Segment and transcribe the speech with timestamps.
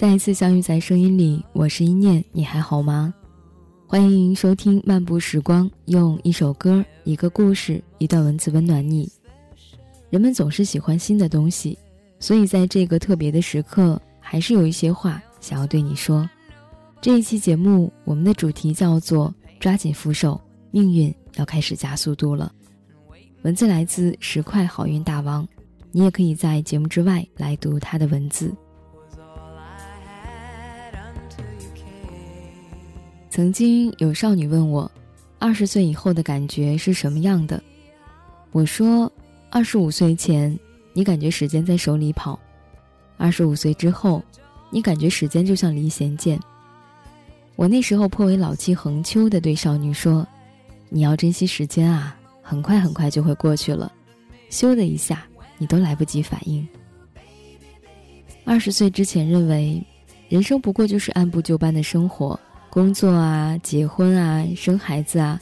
[0.00, 3.12] 再一次相遇在声音里，我是一念，你还好吗？
[3.86, 9.12] 欢迎收听漫步时光，用一首歌、一个故事、一段文字温暖你。
[10.08, 11.78] 人们总是喜欢新的东西，
[12.18, 16.26] 所以在这个特别的时刻，还是有一些话想要对你说。
[17.02, 22.50] 这一期节目，我们的主题叫做“抓紧扶手，命运要开始加速度了”。
[23.44, 25.46] 文字来自十块好运大王，
[25.92, 28.50] 你也可以在节目之外来读他的文字。
[33.30, 34.90] 曾经有少女问我，
[35.38, 37.62] 二十岁以后的感觉是什么样的？
[38.50, 39.10] 我说，
[39.50, 40.58] 二十五岁前，
[40.92, 42.36] 你感觉时间在手里跑；
[43.16, 44.20] 二十五岁之后，
[44.68, 46.38] 你感觉时间就像离弦箭。
[47.54, 50.26] 我那时候颇为老气横秋的对少女说
[50.90, 53.92] ：“你要珍惜时间啊，很快很快就会过去了，
[54.50, 55.24] 咻的一下，
[55.56, 56.66] 你都来不及反应。”
[58.44, 59.80] 二十岁之前认为，
[60.28, 62.38] 人生不过就是按部就班的生活。
[62.70, 65.40] 工作啊，结婚啊，生孩子啊，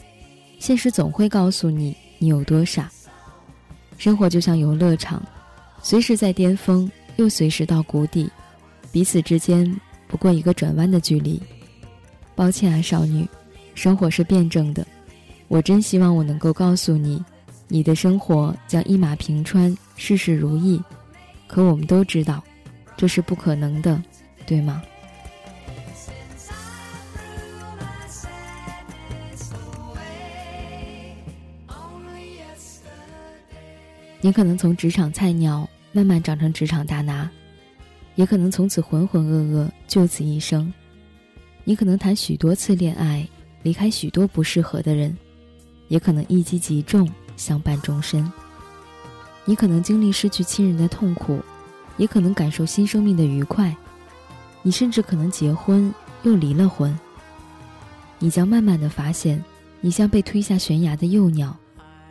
[0.59, 2.91] 现实总会告诉你你有多傻。
[3.99, 5.23] 生活就像游乐场，
[5.83, 8.31] 随时在巅峰，又随时到谷底，
[8.91, 11.39] 彼此之间不过一个转弯的距离。
[12.35, 13.29] 抱歉啊，少女，
[13.75, 14.87] 生活是辩证的。
[15.49, 17.23] 我真希望我能够告诉你，
[17.67, 20.83] 你的生活将一马平川，事事如意。
[21.47, 22.43] 可我们都知道，
[22.97, 24.03] 这是不可能的，
[24.47, 24.83] 对吗？
[34.29, 37.31] 你可能从职场菜鸟慢慢长成职场大拿，
[38.15, 40.71] 也可能从此浑浑噩噩就此一生。
[41.65, 43.27] 你可能谈许多次恋爱，
[43.63, 45.17] 离开许多不适合的人，
[45.89, 48.31] 也可能一击即中相伴终身。
[49.47, 51.41] 你可能经历失去亲人的痛苦，
[51.97, 53.75] 也可能感受新生命的愉快。
[54.63, 55.91] 你甚至可能结婚
[56.25, 56.95] 又离了婚。
[58.19, 59.43] 你将慢慢的发现，
[59.81, 61.57] 你像被推下悬崖的幼鸟。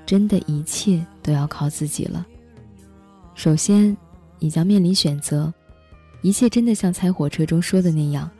[0.03, 2.25] 真的一切都要靠自己了。
[3.35, 3.95] 首先，
[4.39, 5.53] 你将面临选择，
[6.21, 8.31] 一切真的像猜火车中说的那样，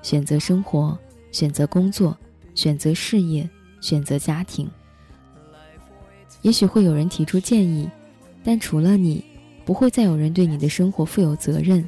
[0.00, 0.96] 选择生活，
[1.32, 2.16] 选择工作，
[2.54, 4.70] 选择事业，选择家庭。
[6.42, 7.90] 也许会有人提出建议，
[8.44, 9.24] 但除了你，
[9.64, 11.84] 不会再有人对你的生活负有责任。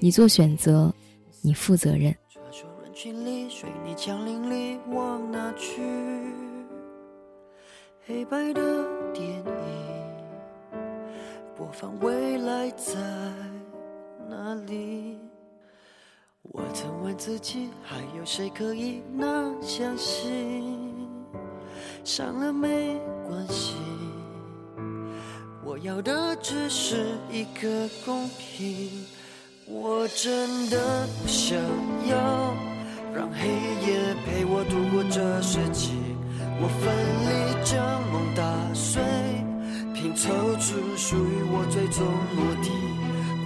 [0.00, 0.94] 你做选择，
[1.40, 2.14] 你负责任。
[8.06, 9.77] 黑白的电影
[11.58, 12.94] 播放，未来在
[14.28, 15.18] 哪里？
[16.42, 20.94] 我曾问自己，还有谁可以那相信？
[22.04, 23.74] 伤了没关系，
[25.64, 29.04] 我要的只是一个公平。
[29.66, 31.58] 我真的不想
[32.08, 32.54] 要
[33.12, 33.48] 让黑
[33.84, 35.90] 夜陪我度过这世纪。
[36.60, 36.86] 我奋
[37.26, 39.02] 力将梦打碎，
[40.00, 42.70] 拼凑出属于我最终目的。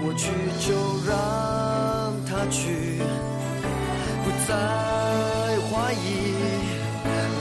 [0.05, 0.29] 过去
[0.61, 0.77] 就
[1.09, 3.01] 让它去，
[4.23, 4.53] 不再
[5.71, 5.97] 怀疑。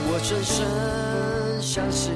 [0.08, 0.64] 我深深
[1.60, 2.14] 相信，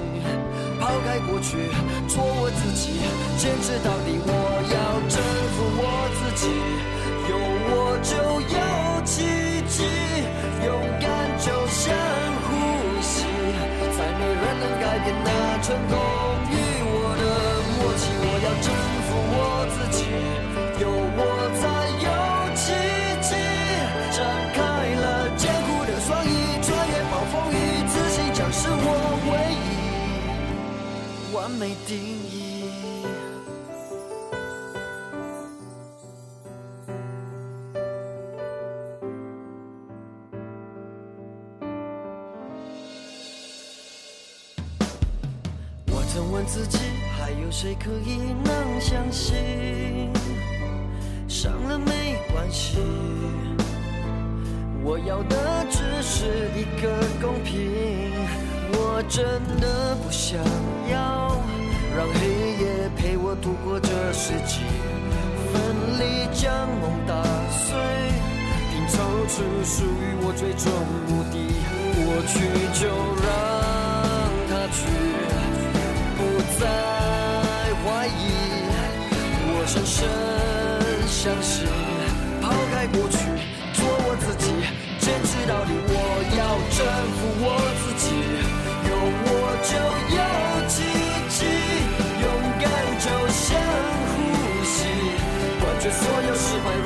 [0.80, 1.68] 抛开过去，
[2.08, 2.96] 做我自己，
[3.36, 4.16] 坚持到底。
[4.24, 4.32] 我
[4.72, 5.20] 要征
[5.52, 5.84] 服我
[6.16, 6.48] 自己，
[7.28, 7.36] 有
[7.68, 8.56] 我就有
[9.04, 9.14] 奇
[9.68, 9.84] 迹，
[10.64, 11.04] 勇敢
[11.44, 11.92] 就像
[12.40, 12.48] 呼
[13.02, 13.28] 吸，
[13.98, 14.64] 再没人能。
[14.80, 15.28] 改变那
[15.62, 15.94] 成功
[31.46, 32.64] 完美定义。
[45.86, 46.78] 我曾问自己
[47.16, 49.36] 还有谁可以能相信？
[51.28, 52.78] 伤了没关系，
[54.82, 56.26] 我要的只是
[56.56, 58.45] 一个公平。
[58.78, 59.24] 我真
[59.58, 60.38] 的不想
[60.90, 61.40] 要
[61.96, 62.28] 让黑
[62.60, 64.60] 夜陪我度过这世纪，
[65.52, 65.54] 奋
[65.98, 67.14] 力将梦打
[67.50, 67.72] 碎，
[68.70, 69.00] 拼凑
[69.32, 70.70] 出属于我最终
[71.08, 71.34] 目的。
[71.96, 72.34] 过去
[72.78, 72.84] 就
[73.24, 73.26] 让
[74.48, 74.78] 它去。
[76.18, 76.20] 不
[76.58, 76.62] 再
[77.82, 78.28] 怀疑，
[79.48, 79.96] 我深深
[81.08, 81.66] 相信，
[82.40, 83.16] 抛开过去，
[83.72, 84.44] 做我自己，
[84.98, 85.72] 坚持到底。
[85.88, 85.92] 我
[86.36, 86.40] 要
[86.76, 86.78] 征
[87.16, 87.46] 服我
[95.90, 96.85] 所有释怀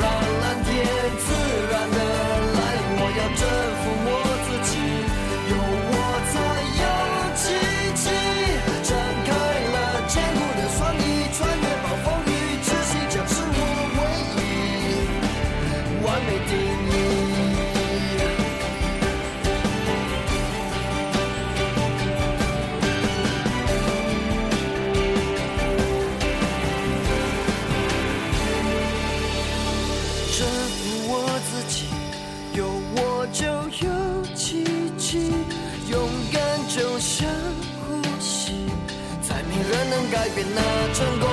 [40.55, 40.59] 那
[40.95, 41.25] 成功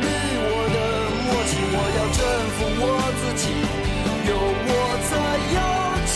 [0.00, 0.06] 与
[0.46, 0.76] 我的
[1.24, 1.52] 默契。
[1.72, 2.20] 我要征
[2.56, 2.84] 服我
[3.20, 3.44] 自己，
[4.28, 4.30] 有
[4.68, 4.70] 我
[5.08, 5.10] 才
[5.56, 5.58] 有
[6.10, 6.14] 奇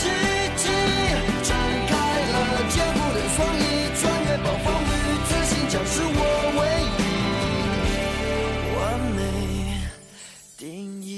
[0.61, 0.63] 迹。
[1.43, 1.49] 张
[1.87, 1.91] 开
[2.31, 2.35] 了
[2.69, 3.63] 坚固的双翼，
[3.95, 4.93] 穿越暴风雨，
[5.27, 6.19] 自信将是我
[6.59, 6.61] 唯
[6.97, 7.03] 一
[8.75, 8.77] 完
[9.15, 9.17] 美
[10.57, 10.63] 定
[11.01, 11.09] 义。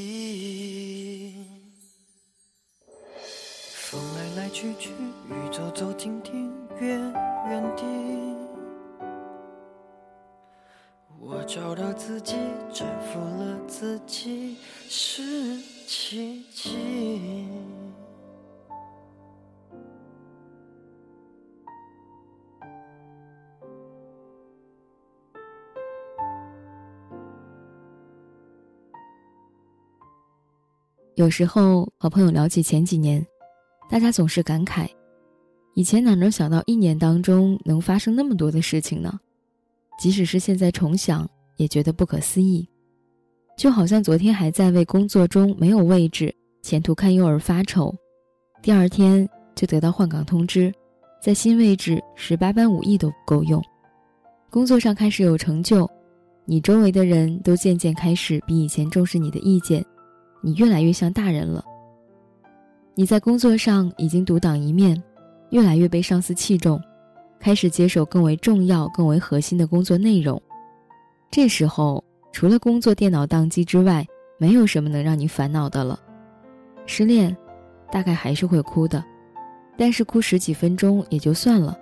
[3.73, 4.89] 风来来去去，
[5.29, 7.13] 雨走走停停，原
[7.49, 8.26] 原地。
[11.47, 12.35] 找到自己，
[12.73, 14.57] 征服了自己，
[14.89, 15.23] 是
[15.87, 17.47] 奇迹。
[31.15, 33.25] 有时候和朋友聊起前几年，
[33.89, 34.85] 大家总是感慨，
[35.75, 39.17] 以前哪能想到一年当中能发生那么多的事情呢？
[39.97, 42.67] 即使是现在重想，也觉得不可思议。
[43.57, 47.93] 就好像昨天还在为工作中没有位置、前途堪忧而发愁，
[48.61, 50.71] 第二天就得到换岗通知，
[51.21, 53.61] 在新位置十八般武艺都不够用。
[54.49, 55.89] 工作上开始有成就，
[56.45, 59.83] 你周围的人都渐渐开始比以前重视你的意见。
[60.43, 61.65] 你越来越像大人了。
[62.93, 65.01] 你在工作上已经独当一面，
[65.49, 66.79] 越来越被上司器重，
[67.39, 70.41] 开始接手更为重要、更为核心的工作内容。
[71.29, 74.05] 这时候，除了工作电脑宕机之外，
[74.37, 75.99] 没有什么能让你烦恼的了。
[76.85, 77.35] 失恋，
[77.91, 79.03] 大概还是会哭的，
[79.77, 81.77] 但是哭十几分钟也就算了。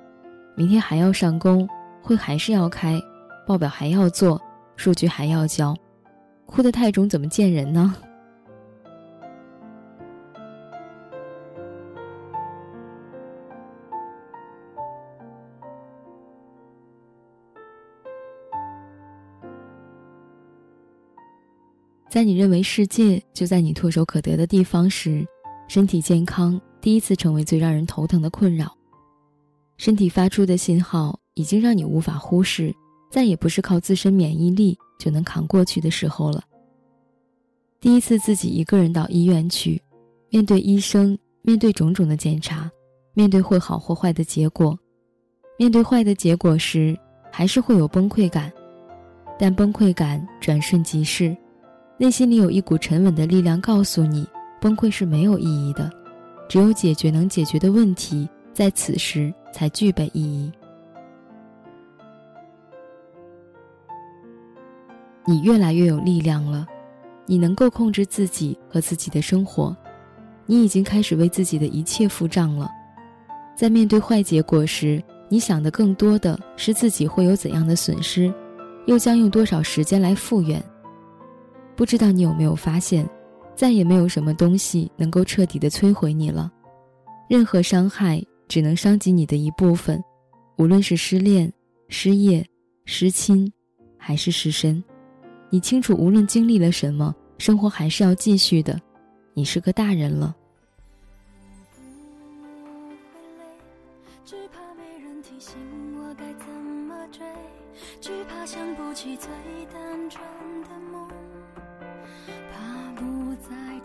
[0.56, 1.68] 明天还要上工，
[2.02, 3.00] 会还是要开，
[3.46, 4.42] 报表还要做，
[4.76, 5.76] 数据还要交，
[6.46, 7.96] 哭得太肿怎么见人呢？
[22.16, 25.28] 在你认为世界就在你唾手可得的地方时，
[25.68, 28.74] 身体健康第一次成为最让人头疼的困扰。
[29.76, 32.74] 身体发出的信号已经让你无法忽视，
[33.12, 36.42] 再也不是靠自身免疫力就能扛过去的时候了。
[37.82, 39.82] 第一次自己一个人到医院去，
[40.30, 42.72] 面对医生，面对种种的检查，
[43.14, 44.80] 面对或好或坏的结果，
[45.60, 46.98] 面对坏的结果时，
[47.30, 48.50] 还是会有崩溃感，
[49.38, 51.36] 但崩溃感转瞬即逝。
[51.98, 54.28] 内心里有一股沉稳的力量，告诉你，
[54.60, 55.90] 崩溃是没有意义的，
[56.50, 60.52] 只有解决能解决的问题，在此时才具备意义。
[65.26, 66.68] 你越来越有力量了，
[67.26, 69.74] 你能够控制自己和自己的生活，
[70.46, 72.70] 你已经开始为自己的一切付账了。
[73.56, 78.32] 在面对坏结果时，你想的更多的是自己会有怎样的损失，
[78.86, 80.62] 又将用多少时间来复原。
[81.75, 83.08] 不知道你有没有发现，
[83.55, 86.51] 再也没有什么东西能够彻底的摧毁你了。
[87.29, 90.01] 任何伤害只能伤及你的一部分，
[90.58, 91.51] 无论是失恋、
[91.89, 92.46] 失业、
[92.86, 93.51] 失亲，
[93.98, 94.84] 还是失身。
[95.50, 98.79] 你清楚，无论经历了什么，生活还是要继续的。
[99.34, 100.36] 你是个大人了。
[104.24, 105.55] 只怕没人提醒
[105.98, 106.48] 我该怎
[106.88, 107.25] 么追，
[108.00, 109.29] 只怕想不起最
[109.72, 110.24] 单纯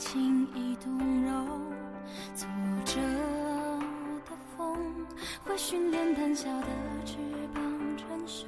[0.01, 0.91] 轻易动
[1.23, 1.47] 容，
[2.35, 2.49] 挫
[2.87, 2.99] 折
[4.25, 4.75] 的风
[5.45, 6.67] 会训练胆小的
[7.05, 7.19] 翅
[7.53, 7.63] 膀
[7.99, 8.47] 承受，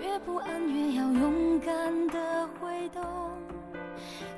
[0.00, 3.02] 越不安越要勇敢的挥动，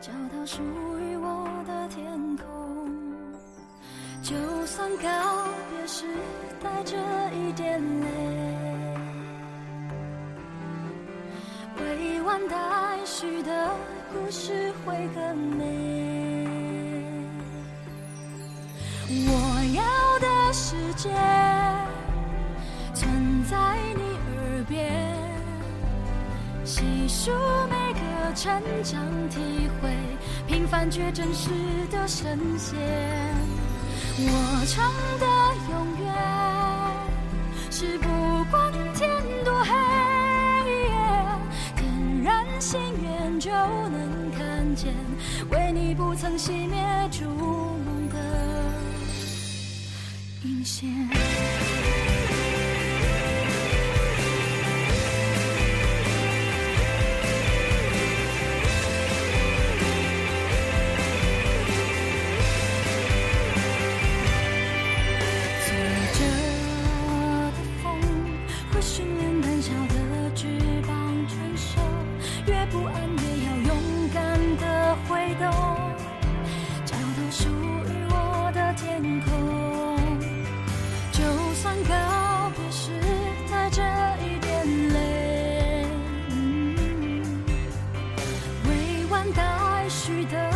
[0.00, 2.04] 找到属于我的天
[2.38, 2.90] 空。
[4.22, 6.06] 就算告别时
[6.58, 6.96] 带着
[7.34, 8.06] 一点泪，
[11.76, 12.56] 未完待
[13.04, 13.70] 续的。
[14.12, 16.09] 故事会更美。
[19.12, 19.32] 我
[19.74, 19.82] 要
[20.20, 21.10] 的世界
[22.94, 23.56] 存在
[23.96, 24.02] 你
[24.36, 24.92] 耳边，
[26.64, 27.32] 细数
[27.68, 28.00] 每个
[28.34, 29.90] 成长体会，
[30.46, 31.50] 平凡却真实
[31.90, 32.78] 的神仙。
[34.22, 35.26] 我唱的
[35.70, 35.72] 永
[36.04, 36.14] 远
[37.70, 38.08] 是不
[38.50, 39.10] 管天
[39.44, 39.70] 多黑。
[41.76, 44.94] 点燃心愿就能看见，
[45.50, 46.78] 为你不曾熄灭
[47.10, 47.24] 烛
[50.60, 51.09] 引
[89.90, 90.49] 许的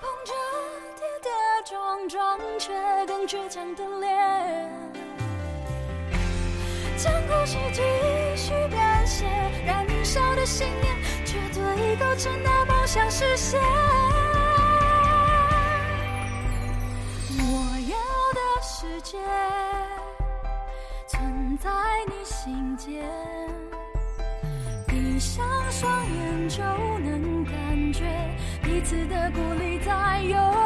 [0.00, 0.32] 捧着
[0.96, 1.30] 跌跌
[1.64, 2.72] 撞撞却
[3.06, 4.70] 更倔强的脸，
[6.96, 7.80] 将故事继
[8.36, 9.26] 续编写，
[9.66, 13.60] 燃烧的信念绝对构成那梦想实现。
[17.38, 17.52] 我
[17.88, 17.96] 要
[18.34, 19.18] 的世界
[21.06, 21.70] 存在
[22.06, 23.04] 你心间。
[24.86, 27.33] 闭上双眼就能
[28.84, 30.63] 次的鼓励在有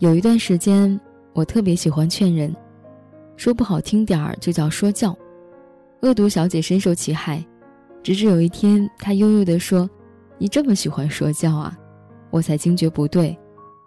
[0.00, 0.98] 有一段时间，
[1.32, 2.54] 我特别喜欢劝人，
[3.36, 5.16] 说不好听点儿就叫说教。
[6.02, 7.44] 恶毒小姐深受其害，
[8.00, 9.90] 直至有一天，她悠悠地说
[10.38, 11.76] ：“你这么喜欢说教啊？”
[12.30, 13.36] 我才惊觉不对。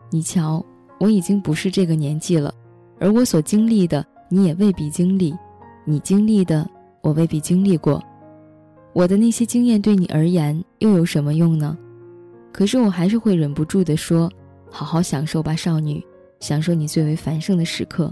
[0.09, 0.61] 你瞧，
[0.99, 2.53] 我已经不是这个年纪了，
[2.99, 5.33] 而我所经历的，你也未必经历；
[5.85, 8.03] 你经历的，我未必经历过。
[8.91, 11.77] 我的那些经验对你而言又有什么用呢？
[12.51, 14.29] 可是我还是会忍不住地说。
[14.71, 16.03] 好好享受吧，少女，
[16.39, 18.11] 享受你最为繁盛的时刻。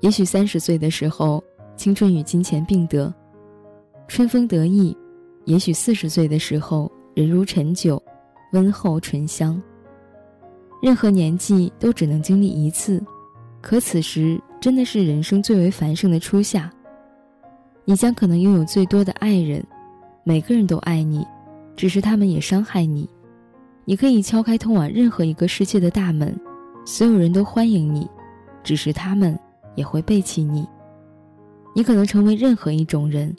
[0.00, 1.42] 也许三十岁的时候，
[1.76, 3.12] 青春与金钱并得，
[4.08, 4.96] 春风得意；
[5.44, 8.02] 也许四十岁的时候，人如陈酒，
[8.52, 9.62] 温厚醇香。
[10.82, 13.02] 任何年纪都只能经历一次，
[13.60, 16.70] 可此时真的是人生最为繁盛的初夏。
[17.84, 19.64] 你将可能拥有最多的爱人。
[20.22, 21.26] 每个人都爱你，
[21.76, 23.08] 只是他们也伤害你。
[23.86, 26.38] 你可以敲开通往任何一个世界的大门，
[26.84, 28.08] 所有人都欢迎你，
[28.62, 29.36] 只是他们
[29.74, 30.66] 也会背弃你。
[31.74, 33.34] 你可能成为任何一种人，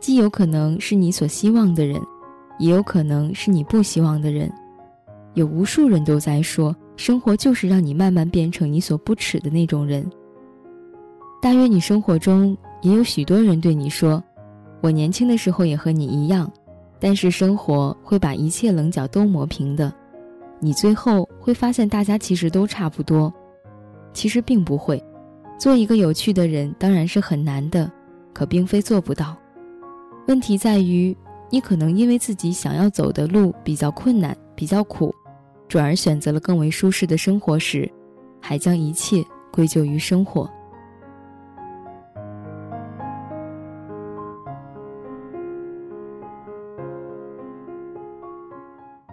[0.00, 2.00] 既有可能是你所希望的人，
[2.58, 4.52] 也有可能是你不希望的人。
[5.34, 10.04] 有无数人都在说，生活就是让你慢慢变成你所不耻的那种人。
[11.40, 14.22] 大约你生活中也有许多人对你说。
[14.84, 16.52] 我年轻的时候也和你一样，
[17.00, 19.90] 但是生活会把一切棱角都磨平的。
[20.60, 23.32] 你最后会发现，大家其实都差不多。
[24.12, 25.02] 其实并不会，
[25.58, 27.90] 做一个有趣的人当然是很难的，
[28.34, 29.34] 可并非做不到。
[30.28, 31.16] 问题在于，
[31.48, 35.10] 你可能因为自己想要走的路比较困难、比较苦，
[35.66, 37.90] 转而选择了更为舒适的生活时，
[38.38, 40.46] 还将一切归咎于生活。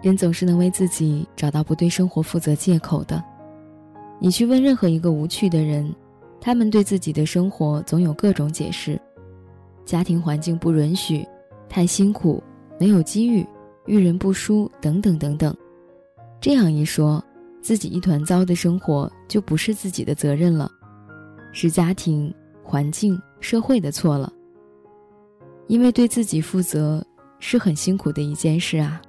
[0.02, 3.22] 人总是能为自己找到不对生活负责借口的。
[4.18, 5.94] 你去问任何一个无趣的人，
[6.40, 9.00] 他们对自己的生活总有各种解释：
[9.84, 11.26] 家庭环境不允许，
[11.68, 12.42] 太辛苦，
[12.78, 13.46] 没有机遇，
[13.86, 15.56] 遇人不淑，等等等等。
[16.40, 17.24] 这样一说，
[17.60, 20.68] 自己一团糟的生活就不是自己的责任了，
[21.52, 24.32] 是家庭、环境、社会的错了。
[25.68, 27.04] 因为对自己负责
[27.38, 29.00] 是很辛苦的一件事啊。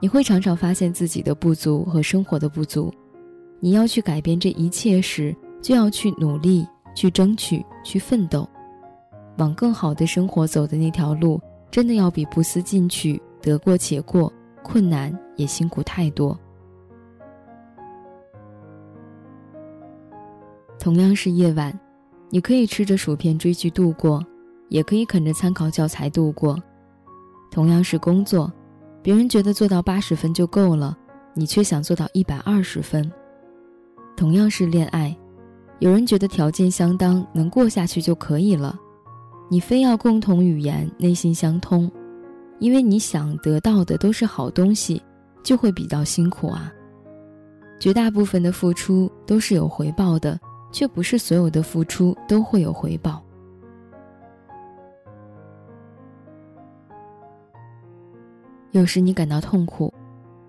[0.00, 2.92] 你会常常发现自己的不足和生活的不足，
[3.58, 8.48] 你要去改变这一切时，就要去努力、去争取、去奋斗，
[9.38, 16.38] 往更好的生活走的那条路，真的要比不思进取、得过且过、困难也辛苦太多。
[20.78, 21.76] 同样是夜晚，
[22.30, 24.24] 你可以吃着薯片追剧度过，
[24.68, 26.56] 也可以啃着参考教材度过，
[27.50, 28.50] 同样是工作，
[29.02, 30.96] 别人觉得做到八十分就够了，
[31.34, 33.10] 你却想做到一百二十分。
[34.16, 35.16] 同样是恋爱，
[35.78, 38.78] 有人觉得条件相当，能过下去就可以了，
[39.48, 41.90] 你非要共同语言，内心相通，
[42.58, 45.00] 因为你想得到的都是好东西，
[45.42, 46.72] 就会比较辛苦啊。
[47.78, 50.36] 绝大部分的付出都是有回报的，
[50.72, 53.22] 却不是所有的付出都会有回报。
[58.72, 59.92] 有时你感到痛苦，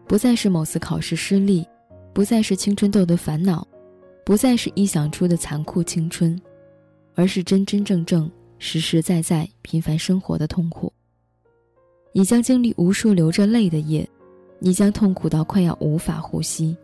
[0.07, 1.65] 不再是某次考试失利，
[2.13, 3.65] 不再是青春痘的烦恼，
[4.25, 6.39] 不再是臆想出的残酷青春，
[7.15, 10.91] 而是真真正正、实实在在平凡生活的痛苦。
[12.11, 14.07] 你将经历无数流着泪的夜，
[14.59, 16.75] 你将痛苦到快要无法呼吸，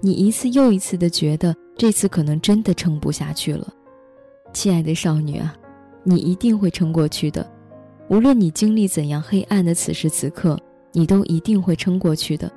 [0.00, 3.72] 你一次又一次的觉得这次可能真的撑不下去了。
[4.52, 5.54] 亲爱的少女啊，
[6.04, 7.46] 你一定会撑过去的。
[8.12, 10.54] 无论你经历怎样黑暗的此时此刻，
[10.92, 12.52] 你都一定会撑过去的，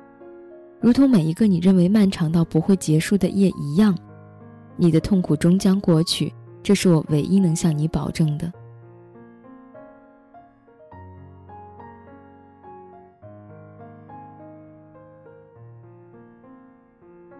[0.82, 3.96] 如同每一个你认为漫长到不会结束的夜一样，
[4.76, 6.30] 你的痛苦终将过去，
[6.62, 8.52] 这是我唯一能向你保证的。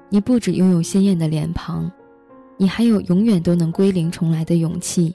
[0.09, 1.93] 你不止拥有鲜艳的脸庞，
[2.57, 5.15] 你还有永远都能归零重来的勇气，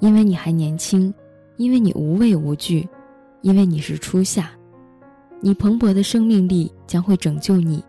[0.00, 1.14] 因为你还年轻。
[1.56, 2.88] 因为你无畏无惧，
[3.40, 4.50] 因为你是初夏，
[5.40, 7.84] 你蓬勃的生命力将会拯救你。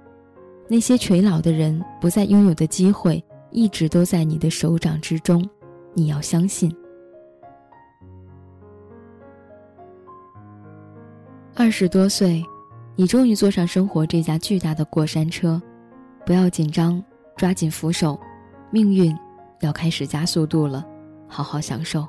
[0.69, 5.47] 那些垂老的人不再拥有的机会，一直都在你的手掌之中。
[5.93, 6.76] 你要相信。
[11.54, 12.43] 二十多岁，
[12.95, 15.62] 你终于坐上生活这架巨大的过山车，
[16.26, 17.04] 不要紧张，
[17.38, 18.19] 抓紧扶手，
[18.71, 19.15] 命运
[19.62, 20.84] 要开始加速度了，
[21.28, 22.08] 好好享受。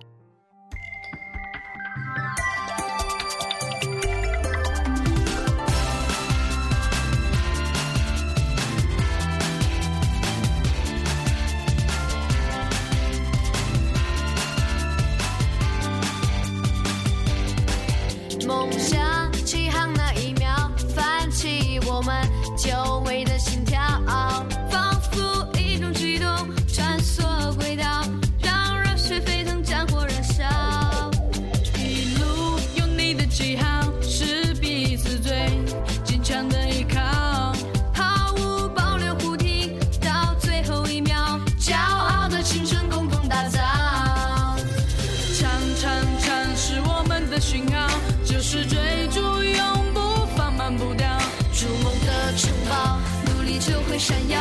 [53.99, 54.39] 闪耀！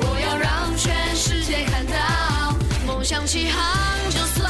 [0.00, 3.62] 我要让全世界看到，梦想起航，
[4.10, 4.43] 就算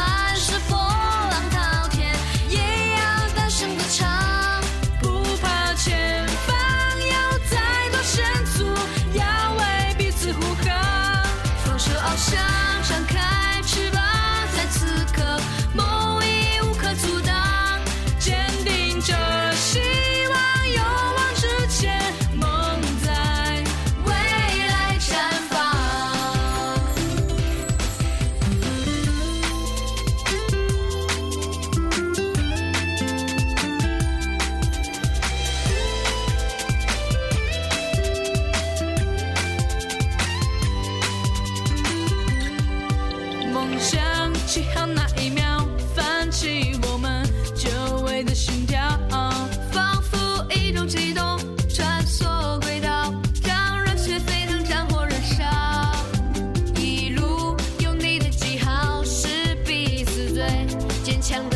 [61.04, 61.53] 坚强